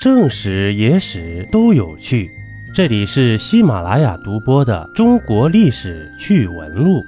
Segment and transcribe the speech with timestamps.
[0.00, 2.30] 正史、野史都有趣。
[2.74, 7.00] 这里是喜马拉雅独播的《中国历史趣闻录》。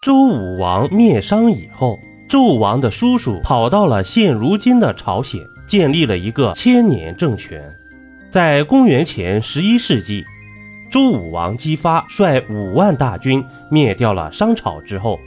[0.00, 1.96] 周武王灭商以后，
[2.28, 7.72] 纣王的叔叔跑到了现如今的朝鲜，建立了一个千年政权。
[8.28, 10.24] 在公元前十一世纪，
[10.90, 15.20] 周武王姬发率五万大军灭掉了商朝之后，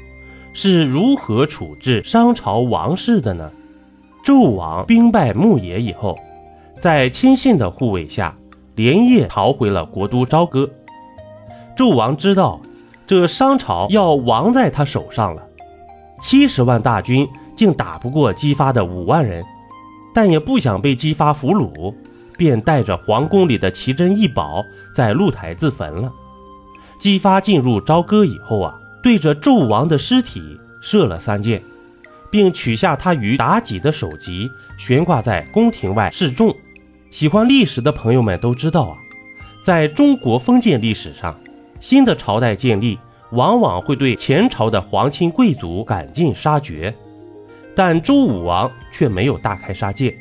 [0.51, 3.49] 是如何处置商朝王室的呢？
[4.25, 6.17] 纣王兵败牧野以后，
[6.81, 8.35] 在亲信的护卫下，
[8.73, 10.67] 连夜逃回了国都朝歌。
[11.77, 12.59] 纣王知道
[13.05, 15.43] 这商朝要亡在他手上了，
[16.23, 19.45] 七十万大军竟打不过姬发的五万人，
[20.11, 21.93] 但也不想被姬发俘虏，
[22.35, 24.63] 便带着皇宫里的奇珍异宝
[24.95, 26.11] 在露台自焚了。
[26.97, 30.41] 姬发进入朝歌以后啊，对着纣王的尸体
[30.81, 31.61] 射了三箭。
[32.35, 36.53] 并取下他与妲己的首级，悬挂在宫廷外示众。
[37.09, 38.97] 喜欢历史的朋友们都知道啊，
[39.63, 41.39] 在中国封建历史上，
[41.79, 42.99] 新的朝代建立
[43.31, 46.93] 往往会对前朝的皇亲贵族赶尽杀绝，
[47.73, 50.13] 但周武王却没有大开杀戒。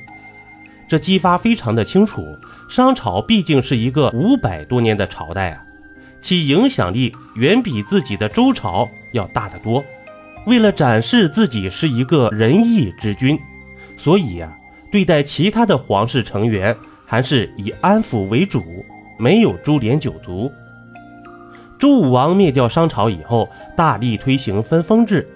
[0.87, 2.23] 这姬发非常的清楚，
[2.71, 5.65] 商朝毕竟是一个五百多年的朝代啊，
[6.21, 9.85] 其影响力远比自己的周朝要大得多。
[10.47, 13.39] 为了展示自己是一个仁义之君，
[13.97, 14.53] 所以呀，
[14.91, 18.63] 对待其他的皇室成员还是以安抚为主，
[19.19, 20.53] 没有株连九族。
[21.79, 25.27] 周武王灭掉商朝以后，大力推行分封制，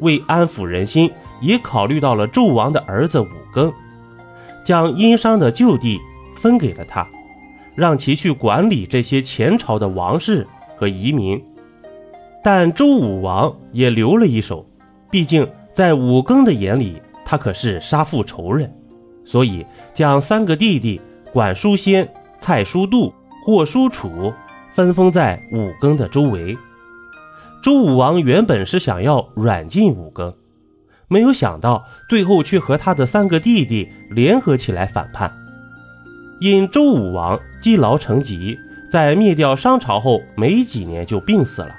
[0.00, 3.72] 为安抚人心，也考虑到了纣王的儿子武庚，
[4.64, 5.98] 将殷商的旧地
[6.38, 7.06] 分给了他，
[7.74, 10.46] 让其去管理这些前朝的王室
[10.76, 11.42] 和移民。
[12.46, 14.64] 但周武王也留了一手，
[15.10, 18.72] 毕竟在武庚的眼里，他可是杀父仇人，
[19.24, 21.00] 所以将三个弟弟
[21.32, 22.08] 管叔先、
[22.38, 23.12] 蔡叔度、
[23.44, 24.32] 霍叔楚
[24.74, 26.56] 分封在武庚的周围。
[27.64, 30.32] 周武王原本是想要软禁武庚，
[31.08, 35.32] 没有想到最后却和他的三个弟弟联合起来反叛。
[36.40, 38.56] 因周武王积劳成疾，
[38.88, 41.74] 在灭掉商朝后没几年就病死了。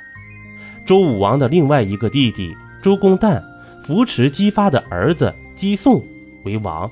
[0.87, 3.43] 周武王的另外一个弟弟周公旦
[3.83, 6.01] 扶持姬发的儿子姬宋
[6.45, 6.89] 为王，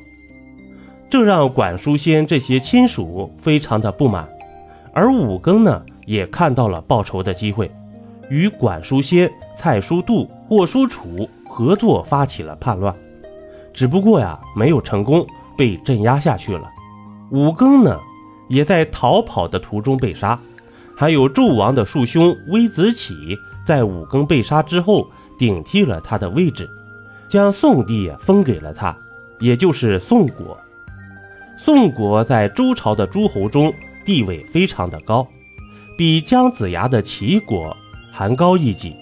[1.10, 4.28] 这让管叔先这些亲属非常的不满。
[4.94, 7.72] 而武庚呢，也看到了报仇的机会，
[8.30, 12.94] 与管叔先、蔡叔度、霍叔楚合作发起了叛乱。
[13.74, 15.26] 只不过呀，没有成功，
[15.58, 16.70] 被镇压下去了。
[17.32, 17.98] 武庚呢，
[18.50, 20.38] 也在逃跑的途中被杀。
[20.98, 23.14] 还有纣王的庶兄微子启。
[23.66, 26.70] 在武庚被杀之后，顶替了他的位置，
[27.28, 28.96] 将宋地封给了他，
[29.40, 30.58] 也就是宋国。
[31.58, 33.74] 宋国在周朝的诸侯中
[34.06, 35.28] 地位非常的高，
[35.98, 37.76] 比姜子牙的齐国
[38.12, 38.96] 还高一级。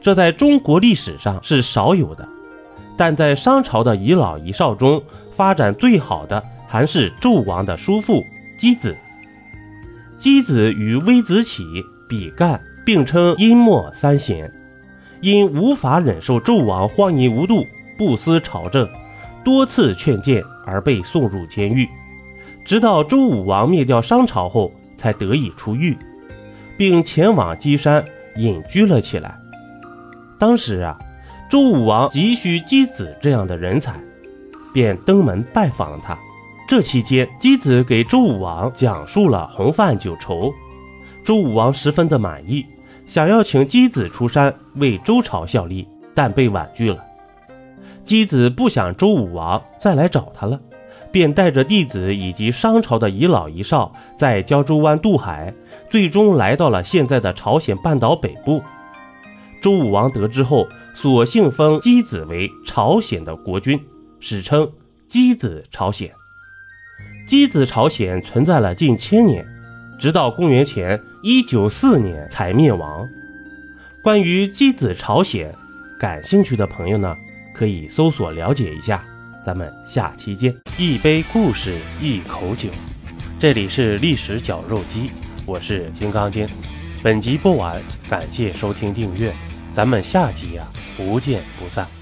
[0.00, 2.28] 这在中国历史上是少有的，
[2.96, 5.00] 但在商朝的遗老遗少中，
[5.36, 8.24] 发展最好的还是纣王的叔父
[8.58, 8.96] 箕子。
[10.18, 11.64] 箕子与微子启、
[12.08, 12.60] 比干。
[12.88, 14.50] 并称殷末三贤，
[15.20, 17.66] 因无法忍受纣王荒淫无度、
[17.98, 18.88] 不思朝政，
[19.44, 21.86] 多次劝谏而被送入监狱。
[22.64, 25.98] 直到周武王灭掉商朝后，才得以出狱，
[26.78, 28.02] 并前往箕山
[28.36, 29.38] 隐居了起来。
[30.38, 30.96] 当时啊，
[31.50, 34.00] 周武王急需箕子这样的人才，
[34.72, 36.18] 便登门拜访他。
[36.66, 40.54] 这期间，箕子给周武王讲述了洪范九畴，
[41.22, 42.64] 周武王十分的满意。
[43.08, 47.02] 想要请箕子出山为周朝效力，但被婉拒了。
[48.04, 50.60] 箕子不想周武王再来找他了，
[51.10, 55.52] 便带着弟子以及商朝的遗老遗少，在胶州湾渡海，
[55.90, 58.62] 最终来到了现在的朝鲜半岛北部。
[59.62, 63.80] 周武王得知后，索性封箕子为朝鲜的国君，
[64.20, 64.70] 史称
[65.08, 66.12] 箕子朝鲜。
[67.26, 69.46] 箕子朝鲜存在了近千年。
[69.98, 73.08] 直到公元前一九四年才灭亡。
[74.02, 75.54] 关于箕子朝鲜，
[75.98, 77.16] 感兴趣的朋友呢，
[77.52, 79.02] 可以搜索了解一下。
[79.44, 80.54] 咱们下期见。
[80.76, 82.68] 一杯故事，一口酒，
[83.38, 85.10] 这里是历史绞肉机，
[85.46, 86.46] 我是金刚经。
[87.02, 89.32] 本集播完，感谢收听订阅，
[89.74, 90.64] 咱们下集呀，
[90.96, 91.97] 不见不散。